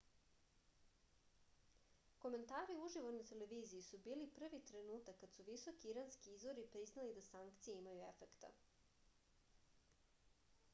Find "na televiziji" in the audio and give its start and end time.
3.17-3.83